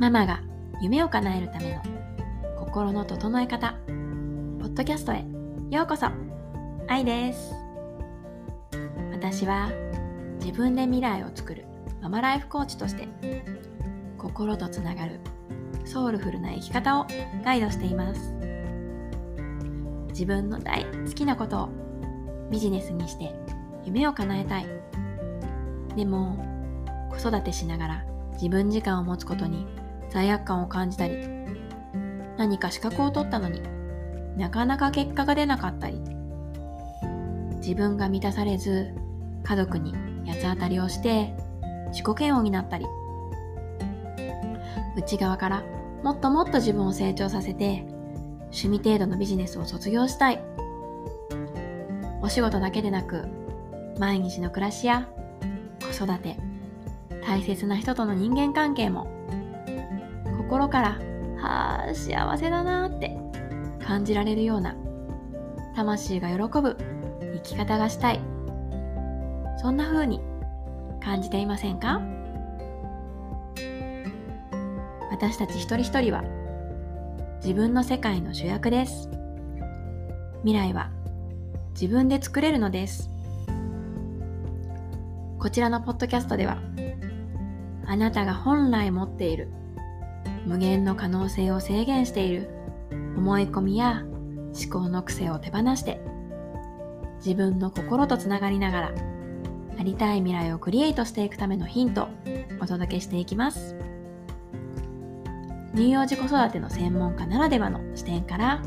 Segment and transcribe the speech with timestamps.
[0.00, 0.40] ママが
[0.80, 1.82] 夢を叶えるための
[2.58, 5.26] 心の整え方ポッドキャストへ
[5.70, 6.06] ようこそ。
[6.88, 7.52] 愛です。
[9.12, 9.70] 私は
[10.40, 11.66] 自分で未来を作る
[12.00, 13.08] ママライフコーチとして
[14.16, 15.20] 心とつながる
[15.84, 17.06] ソウルフルな生き方を
[17.44, 18.32] ガイドしています。
[20.12, 21.68] 自分の大好きなことを
[22.50, 23.34] ビジネスにして
[23.84, 24.66] 夢を叶えたい。
[25.94, 26.42] でも
[27.10, 29.66] 子育てしながら自分時間を持つことに
[30.10, 31.28] 罪悪感を感じたり
[32.36, 33.62] 何か資格を取ったのに
[34.36, 36.00] なかなか結果が出なかったり
[37.56, 38.94] 自分が満たされず
[39.44, 39.94] 家族に
[40.26, 41.34] 八つ当たりをして
[41.92, 42.86] 自己嫌悪になったり
[44.96, 45.62] 内側から
[46.02, 47.84] もっともっと自分を成長させて
[48.52, 50.42] 趣味程度のビジネスを卒業したい。
[52.22, 53.26] お仕事だけでなく
[53.98, 55.08] 毎日の暮らしや
[55.80, 56.36] 子育て
[57.26, 59.06] 大切な人との人間関係も
[60.50, 60.98] 心から
[61.40, 63.16] はあ幸せだなって
[63.86, 64.74] 感じられるような
[65.76, 66.76] 魂が喜ぶ
[67.20, 68.20] 生き方がしたい。
[69.62, 70.20] そんな風に
[71.00, 72.02] 感じていませんか？
[75.12, 76.24] 私たち一人一人は
[77.36, 79.08] 自分の世界の主役です。
[80.42, 80.90] 未来は
[81.74, 83.08] 自分で作れるのです。
[85.38, 86.58] こちらのポッドキャストでは
[87.86, 89.48] あなたが本来持っている
[90.46, 92.60] 無限の可能性を制限している。
[93.16, 94.02] 思い込みや
[94.58, 96.00] 思考の癖を手放して
[97.18, 98.92] 自分の心とつながりながら
[99.76, 102.08] なりたい未来をクリエイトしていくためのヒントを
[102.60, 103.76] お届けしていきます。
[105.74, 108.62] 乳幼児子育ての専門家ならではの視点から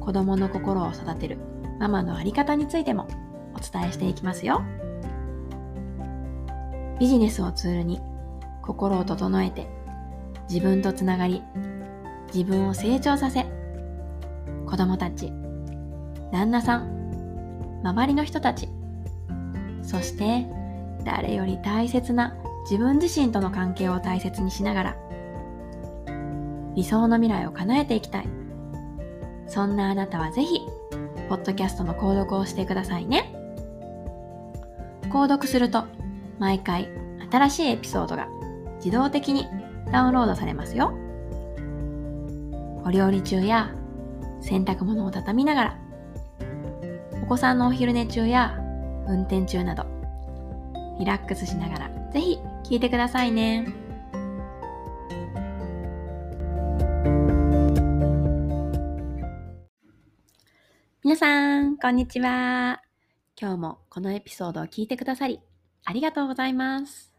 [0.00, 1.38] 子供の心を育てる
[1.80, 3.08] ママのあり方についても
[3.54, 4.62] お伝えしていきますよ。
[7.00, 8.00] ビジネスをツールに
[8.62, 9.77] 心を整えて
[10.48, 11.42] 自分とつながり
[12.32, 13.46] 自分を成長させ
[14.66, 15.32] 子供たち
[16.32, 18.68] 旦那さん周りの人たち
[19.82, 20.46] そして
[21.04, 24.96] 誰より大切な自分自身との関係を大切にしながら
[26.74, 28.28] 理想の未来を叶えていきたい。
[29.48, 30.60] そんなあなたはぜひ
[31.28, 33.34] ポッドキャストの購読をしてくださいね。
[35.10, 35.86] 購読すると
[36.38, 36.88] 毎回
[37.32, 38.28] 新しいエピソードが
[38.76, 39.48] 自動的に
[39.92, 40.92] ダウンロードされますよ。
[42.84, 43.74] お料理中や
[44.40, 45.78] 洗濯物を畳みながら、
[47.22, 48.58] お子さんのお昼寝中や
[49.06, 49.84] 運転中など、
[50.98, 53.66] リラックスしながらぜひ聞いてくださいね。
[61.02, 62.82] 皆さん、こんにちは。
[63.40, 65.40] 今日もこのエピソードを聞いてくださり、
[65.84, 67.14] ありがとうございます。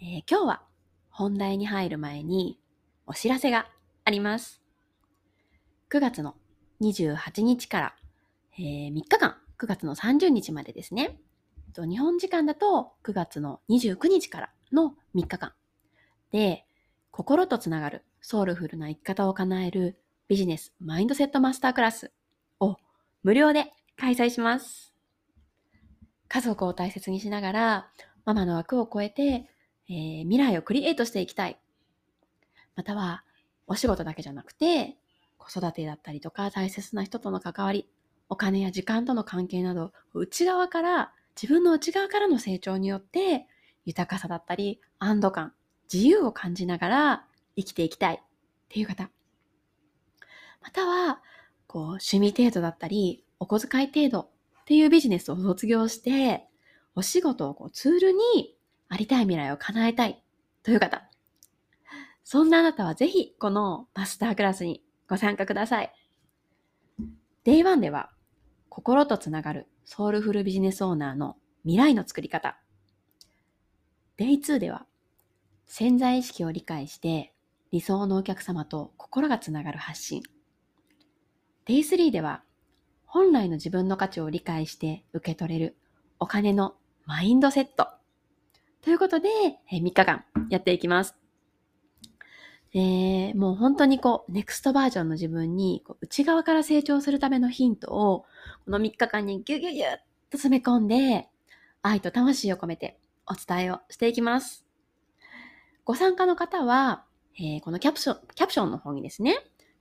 [0.00, 0.71] えー、今日は
[1.12, 2.58] 本題に入る前に
[3.06, 3.68] お知らせが
[4.04, 4.62] あります。
[5.90, 6.34] 9月の
[6.80, 7.94] 28日から、
[8.58, 11.20] えー、3日間、9月の30日までですね。
[11.76, 15.52] 日本時間だと9月の29日からの3日間
[16.30, 16.64] で、
[17.10, 19.98] 心とつながるソウルフルな生き方を叶える
[20.28, 22.10] ビジネスマインドセットマスタークラス
[22.58, 22.76] を
[23.22, 23.66] 無料で
[23.98, 24.94] 開催します。
[26.28, 27.90] 家族を大切にしながら、
[28.24, 29.46] ママの枠を超えて
[29.92, 31.58] えー、未来をクリエイトしていきたい。
[32.76, 33.24] または、
[33.66, 34.96] お仕事だけじゃなくて、
[35.36, 37.86] 子育てだったりとか、大切な人との関わり、
[38.30, 43.46] お金や時間との関係など、内側から、自分の内側からの成長によって、
[43.84, 45.52] 豊かさだったり、安堵感、
[45.92, 47.26] 自由を感じながら
[47.56, 48.18] 生きていきたいっ
[48.70, 49.10] ていう方。
[50.62, 51.20] または、
[51.66, 54.20] こう、趣味程度だったり、お小遣い程度
[54.62, 56.46] っていうビジネスを卒業して、
[56.94, 58.56] お仕事をこうツールに
[59.02, 60.22] りたい未来を叶えたい
[60.62, 61.02] という方。
[62.24, 65.92] そんなあなたはぜひこのマスタークラスにご参加ください。
[67.44, 68.10] Day1 では
[68.68, 72.58] 心とつながるソウルフルビジネスオーナーの未来の作り方。
[74.18, 74.86] Day2 では
[75.66, 77.32] 潜在意識を理解して
[77.72, 80.22] 理想のお客様と心がつながる発信。
[81.66, 82.42] Day3 では
[83.04, 85.76] 本来の自分の価値を理解して受け取れる
[86.18, 88.01] お金のマインドセット。
[88.82, 89.28] ということで、
[89.70, 91.14] え3日間やっていきます。
[92.74, 98.24] えー、もう本当にこう、ネクストバージョンの自分にこう内側から成長するためのヒントを、
[98.64, 99.98] この3日間にギュギュギュッと
[100.32, 101.28] 詰め込んで、
[101.82, 104.66] 愛と魂を込めてお伝えをしていきます。
[105.84, 107.04] ご参加の方は、
[107.38, 109.36] えー、このキャプション、キャプションの方にですね、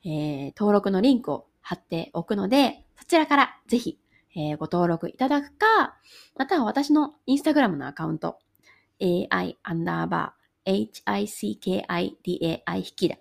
[0.05, 3.97] えー、登録のリンクを貼っておくので、そちらからぜひ、
[4.35, 5.97] えー、ご登録いただくか、
[6.35, 8.37] または私のインスタグラムのアカウント、
[9.01, 10.41] AI アンダーバー
[11.05, 13.17] hicki.dai 引きだ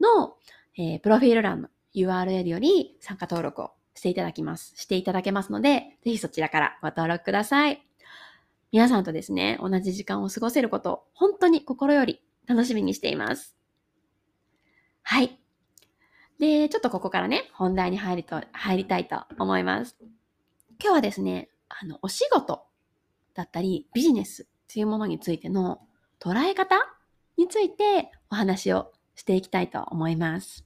[0.00, 0.36] の、
[0.76, 4.74] えー、プロフィール欄の URL より参加登録をしていただきます。
[4.76, 7.82] していただけますので、ぜひそちらからご登録ください。
[8.72, 13.56] 皆さんとですね、同じ時間を過ごせることを本当に心より楽しみにしています。
[15.02, 15.38] はい。
[16.38, 19.96] で、ちょっとここからね、本題に入りと、入りたいと思います。
[20.82, 22.64] 今日はですね、あの、お仕事
[23.34, 25.82] だったり、ビジネスというものについての
[26.18, 26.76] 捉え方
[27.36, 30.64] についてお話をしていきたいと思います。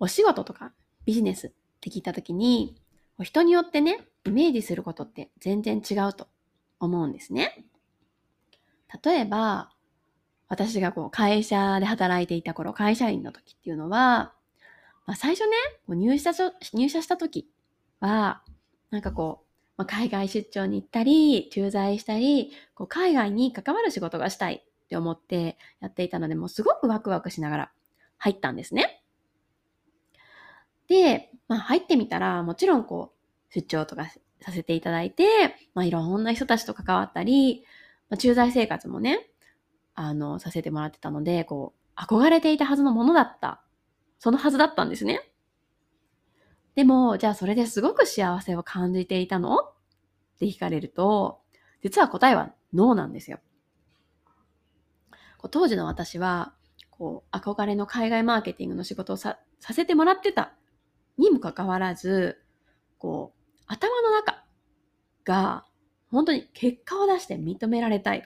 [0.00, 0.72] お仕事とか
[1.04, 1.50] ビジネスっ
[1.80, 2.76] て聞いたときに、
[3.22, 6.26] 人によってね、イメージすることって全然違うと
[6.80, 7.64] 思うんですね。
[9.04, 9.70] 例えば、
[10.48, 14.34] 私がこう会社で働いていた頃、会社員の時っていうのは、
[15.06, 15.56] まあ、最初ね、
[15.88, 16.32] 入社
[16.72, 17.48] 入社した時
[18.00, 18.42] は、
[18.90, 19.45] なんかこう、
[19.76, 27.72] まあ、海外出張に行ったり、駐在したり、こう海外に関わる仕事がしたいって思ってやっていたので、もうすごくワクワクしながら
[28.18, 29.02] 入ったんですね。
[30.88, 33.12] で、まあ入ってみたら、もちろんこ
[33.50, 34.06] う、出張とか
[34.40, 35.24] させていただいて、
[35.74, 37.64] まあいろんな人たちと関わったり、
[38.08, 39.28] まあ、駐在生活もね、
[39.94, 43.62] あの、させてもらってたので、こう、憧れていたはずのものだった。
[44.18, 45.20] そのはずだったんですね。
[46.76, 49.58] でも、じゃあそれですごく幸せを感じていたの？
[49.58, 49.72] っ
[50.38, 51.40] て聞かれると、
[51.82, 53.40] 実は答えはノーなんですよ。
[55.50, 56.54] 当時の私は、
[56.90, 60.52] こう、憧れの海外マーケティングの仕事をささせてもらってた
[61.18, 62.42] にもかかわらず、
[62.98, 64.44] こう、頭の中
[65.24, 65.64] が
[66.10, 68.24] 本当に結果を出して認められたい。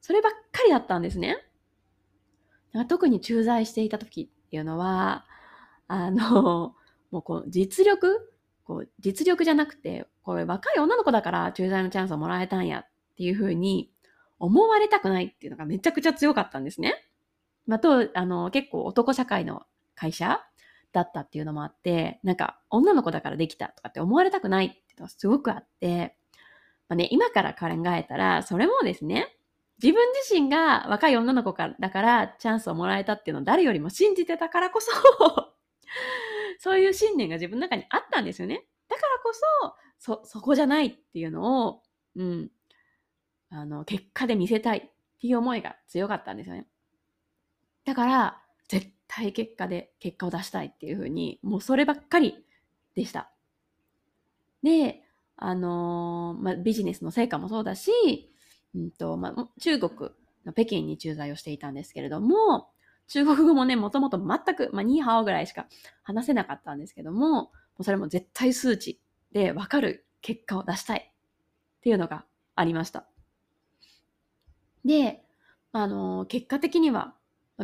[0.00, 1.36] そればっかりだったんですね。
[2.88, 5.26] 特に駐在していた時っていうのは、
[5.86, 6.74] あの、
[7.10, 8.32] もうこう実力
[8.64, 12.86] こう実力じゃなくて、これ若い女の子だから駐在のチャンスをもらえたんやっ
[13.16, 13.90] ていうふうに
[14.38, 16.94] 思われたくないっていうのがめちゃくちゃ強かったんですね。
[17.66, 19.62] まあ、と、あの、結構男社会の
[19.94, 20.40] 会社
[20.92, 26.16] だったっていうのもあって、なんか女の子だからできたとかって思われたくないっていうのがすごくあって、
[26.88, 29.36] まあね、今から考えたら、それもですね、
[29.82, 34.90] 自分自身が若い女の子からだからチャンスをもらえたっていうのを誰よりも信じてたからこそ
[36.60, 38.66] そういう信念が自分の中にあったんですよね。
[38.86, 39.32] だからこ
[39.98, 41.82] そ、そ、そこじゃないっていうのを、
[42.16, 42.50] うん、
[43.48, 44.82] あの、結果で見せたいっ
[45.18, 46.66] ていう思いが強かったんですよね。
[47.86, 52.44] だから、絶対結果で結果を出したいっていうふうに、もうそればっかり
[52.94, 53.32] でした。
[54.62, 55.02] で、
[55.36, 57.90] あのー、まあ、ビジネスの成果もそうだし、
[58.74, 60.10] うんとまあ、中国
[60.44, 62.68] の北京に駐在をしていたんですけれども、
[63.10, 65.66] 中国語もね、もともと全く、まあ、ニーハオぐらいしか
[66.04, 69.00] 話せなかったんですけども、もうそれも絶対数値
[69.32, 71.12] でわかる結果を出したい
[71.78, 72.24] っていうのが
[72.54, 73.08] ありました。
[74.84, 75.24] で、
[75.72, 77.14] あの、結果的には、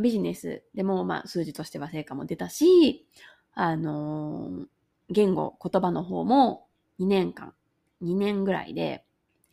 [0.02, 3.06] ビジネスでも、まあ、数字としては成果も出たし、
[3.54, 4.66] あの、
[5.10, 6.66] 言語、言葉の方も
[6.98, 7.54] 2年間、
[8.02, 9.04] 2年ぐらいで、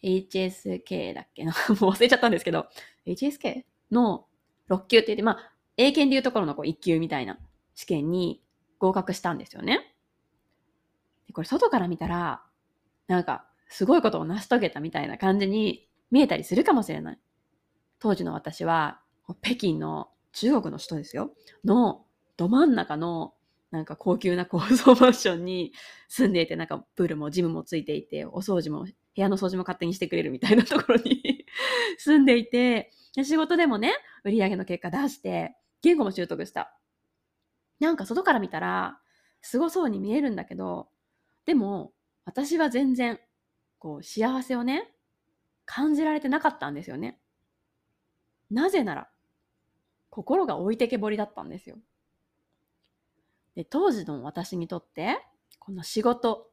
[0.01, 2.65] HSK だっけな もう忘れちゃったんですけど、
[3.05, 4.25] HSK の
[4.69, 7.37] 6級って言って、まあ、英検でいうところのこう1級みたいな
[7.75, 8.41] 試験に
[8.79, 9.95] 合格したんですよね。
[11.27, 12.43] でこれ外から見たら、
[13.07, 17.19] なんかすごいことを成し遂げたみたいな感じに見えたりするかもしれない。
[17.99, 19.01] 当時の私は、
[19.41, 21.33] 北京の中国の首都ですよ。
[21.63, 22.05] の
[22.37, 23.33] ど真ん中の
[23.71, 25.73] なんか高級な高層マンションに
[26.07, 31.45] 住んでいて、なんかプールもジムもついていて、お掃除も、部屋の掃除も勝手にしてくれるみたいなところに
[31.97, 32.91] 住んでいて、
[33.23, 33.93] 仕事でもね、
[34.23, 36.75] 売り上げの結果出して、言語も習得した。
[37.79, 38.99] なんか外から見たら、
[39.41, 40.87] すごそうに見えるんだけど、
[41.45, 41.91] でも、
[42.25, 43.19] 私は全然、
[43.77, 44.89] こう、幸せをね、
[45.65, 47.19] 感じられてなかったんですよね。
[48.49, 49.09] なぜなら、
[50.09, 51.77] 心が置いてけぼりだったんですよ。
[53.55, 55.19] で、当時の私にとって、
[55.59, 56.49] この仕事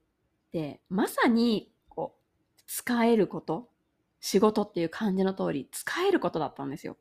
[0.48, 3.70] ってまさに、こう、使えること、
[4.18, 6.96] 仕事っていう感じの通り、使えることだったんですよ。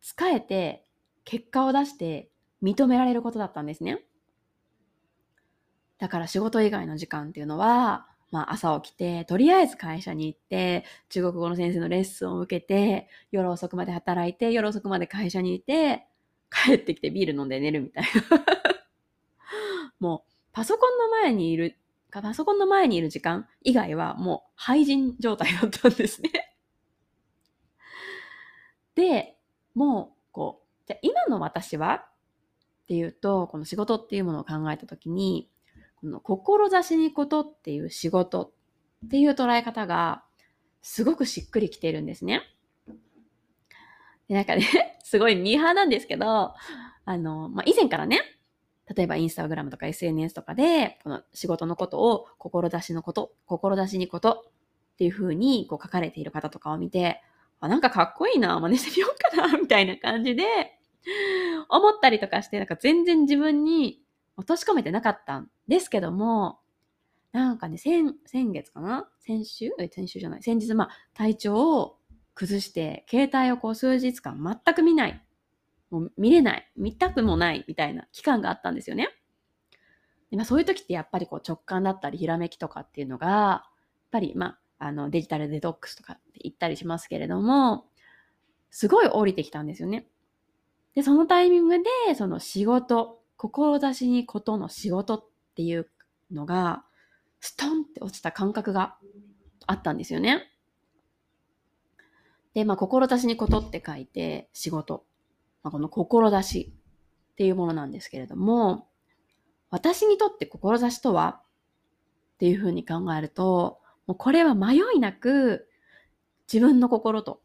[0.00, 0.87] 使えて、
[1.28, 2.30] 結果を出して
[2.62, 4.00] 認められることだったんですね。
[5.98, 16.06] だから仕事以外の時間っていうのは、まあ朝起きて、とりあえず会社に行って、中国語の先生のレッスンを受けて、夜遅くまで働いて、夜遅くまで会社にいて、
[16.50, 18.44] 帰ってきてビール飲んで寝るみたいな。
[20.00, 21.76] もう、パソコンの前にいる、
[22.10, 26.56] パソコンの前にいる時間以外はもう廃人状態だったんですね。
[28.94, 29.36] で、
[29.74, 35.50] もう、こう、じゃあ今の私はっていうと、この仕事っていうものを考えたときに、
[36.00, 38.54] この志にことっていう仕事
[39.04, 40.24] っていう捉え方が
[40.80, 42.40] すごくしっくりきてるんですね。
[44.28, 46.54] で、なんかね、 すごいミーハーなんですけど、
[47.04, 48.20] あの、まあ、以前からね、
[48.94, 54.46] 例えばインスタグラムとか SNS とかで、この仕事のことを、志のこと、志にこと
[54.94, 57.22] っていう風にこう書かれている方とかを見て、
[57.60, 60.77] あ、なんかかっこいいな、真似してみようかな、みたいな感じで、
[61.68, 64.02] 思ったりとかして、なんか全然自分に
[64.36, 66.60] 落とし込めてなかったんですけども、
[67.32, 69.10] なんかね、先、先月かな？
[69.18, 69.70] 先週？
[69.90, 70.42] 先週じゃない。
[70.42, 71.98] 先日、まあ、体調を
[72.34, 75.24] 崩して、携帯をこう数日間全く見ない。
[75.90, 76.72] もう見れない。
[76.76, 79.08] 見たくもないみたいな期間があったんですよね。
[80.30, 83.70] でまあ、そういう時ってやっぱりこう直感だったりひらめきとかっていうのが、やっ
[84.10, 87.88] ぱりまあ、あのデジタルデトックスとかって言ったりしますけれども、
[88.70, 90.06] すごい降りてきたんですよね。
[90.98, 91.84] で、そのタイミングで、
[92.16, 95.24] その仕事、志にことの仕事っ
[95.54, 95.88] ていう
[96.32, 96.82] のが、
[97.38, 98.96] ストンって落ちた感覚が
[99.68, 100.50] あったんですよね。
[102.52, 105.04] で、まあ、志にことって書いて、仕事。
[105.62, 106.72] まあ、この志
[107.30, 108.88] っていうものなんですけれども、
[109.70, 111.40] 私にとって志とは
[112.34, 113.78] っていうふうに考えると、
[114.08, 115.68] もうこれは迷いなく
[116.52, 117.40] 自分の心と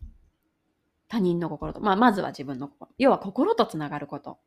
[1.14, 2.92] 他人の心と、まあ、まずは自分の心。
[2.98, 4.38] 要は心とつながることっ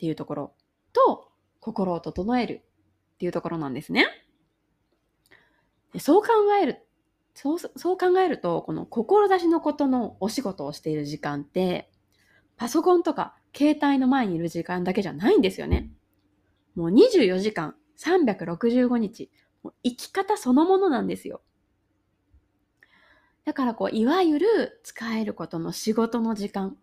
[0.00, 0.54] ていうところ
[0.92, 1.28] と、
[1.60, 2.64] 心を整える
[3.14, 4.08] っていうところなんですね。
[5.92, 6.78] でそう考える
[7.32, 11.92] そう、そう考えると、この志のことのお仕事をしている時間って、
[12.56, 15.92] パソコンとか携帯の前にいる時間だけじゃないんですよね。
[16.74, 19.30] もう24時間365日、
[19.62, 21.40] もう生き方そのものなんですよ。
[23.44, 26.76] だからこう、いわゆる使えることの仕事の時間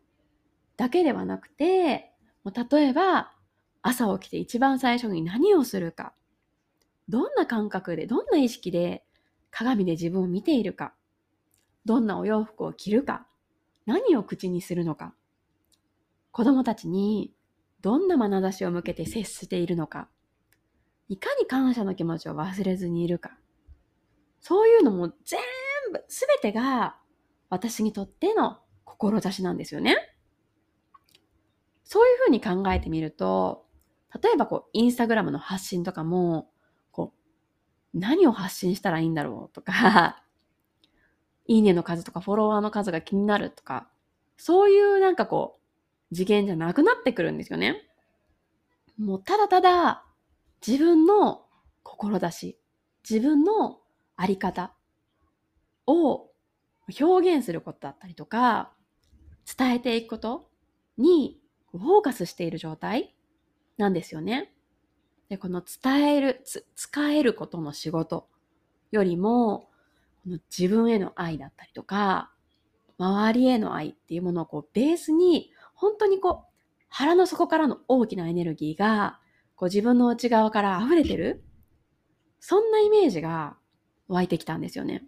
[0.77, 2.11] だけではなくて、
[2.43, 3.31] もう例えば
[3.81, 6.13] 朝起きて一番最初に何をするか、
[7.09, 9.03] どんな感覚で、どんな意識で
[9.49, 10.93] 鏡で自分を見ているか、
[11.85, 13.25] どんなお洋服を着るか、
[13.85, 15.15] 何を口にするのか、
[16.31, 17.33] 子供たちに
[17.81, 20.07] どんな眼差しを向けて接しているのか、
[21.09, 23.31] いかに感謝の気持ちを忘れずにいるか、
[24.39, 25.39] そういうのも全
[25.91, 26.97] 部、すべてが
[27.49, 29.97] 私にとっての志なんですよね。
[31.83, 33.65] そういうふうに考えてみると、
[34.21, 36.49] 例えばこう、インスタグラムの発信とかも、
[36.91, 37.13] こ
[37.93, 40.23] う何を発信したらいいんだろうとか、
[41.47, 43.89] いいねの数とかフォロワーの数が気になるとか、
[44.37, 45.59] そういうなんかこ
[46.11, 47.87] う、次元じゃなくなってくるんですよね。
[48.97, 50.05] もうただただ
[50.65, 51.45] 自分の
[51.83, 52.57] 志、
[53.09, 53.79] 自分の
[54.15, 54.73] あり方
[55.87, 56.31] を
[56.99, 58.73] 表現することだったりとか、
[59.57, 60.49] 伝えていくこと
[60.97, 61.39] に
[61.71, 63.15] フォーカスしている状態
[63.77, 64.53] なんですよね。
[65.29, 66.43] で、この伝える、
[66.75, 68.27] 使えることの仕事
[68.91, 69.69] よりも、
[70.23, 72.31] この自分への愛だったりとか、
[72.97, 76.51] 周りへの愛っていうものをこうベースに、本当にこう、
[76.89, 79.19] 腹の底からの大きなエネルギーが、
[79.55, 81.43] こう自分の内側から溢れてる。
[82.39, 83.55] そんなイメージが
[84.07, 85.05] 湧いてきたんですよね。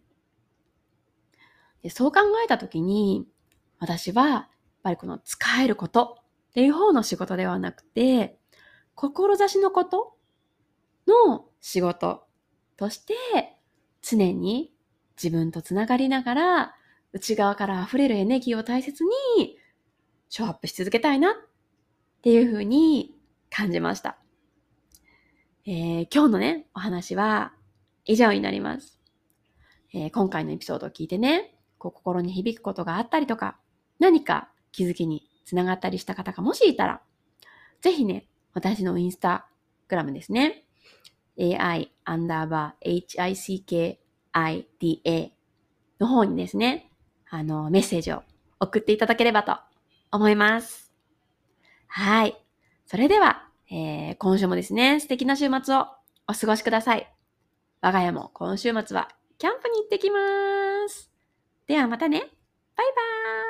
[1.84, 3.28] でそう考えたときに、
[3.80, 4.48] 私は、やっ
[4.84, 6.18] ぱりこの使えること
[6.50, 8.40] っていう方の仕事ではなくて、
[8.96, 10.16] 志のこと
[11.08, 12.24] の仕事
[12.78, 13.14] として
[14.02, 14.74] 常に
[15.22, 16.76] 自分とつながりながら
[17.12, 19.04] 内側から溢れるエネルギーを大切
[19.38, 19.58] に
[20.30, 21.34] ショーアップし続けたいなっ
[22.22, 23.16] ていうふうに
[23.50, 24.18] 感じました。
[25.66, 27.54] えー、今日のね、お話は
[28.06, 29.00] 以上になります。
[29.94, 31.53] えー、今回のエピソードを聞いてね、
[31.84, 33.58] こう心に響くことがあったりとか、
[34.00, 37.02] 何か気づきにつながったりした方がもしいたら、
[37.82, 39.48] ぜひね、私のインスタ
[39.90, 40.64] グラムですね。
[41.38, 43.98] ai アンダーバー hickida
[46.00, 46.90] の方にですね、
[47.30, 48.24] あの、メッセージを
[48.62, 49.58] 送っていただければと
[50.12, 50.94] 思います。
[51.88, 52.38] はい。
[52.86, 55.88] それでは、えー、今週もですね、素敵な週末を
[56.30, 57.14] お過ごしください。
[57.82, 61.13] 我が家も今週末はキャンプに行ってきます。
[61.68, 62.20] ではまたね。
[62.20, 63.43] バイバーイ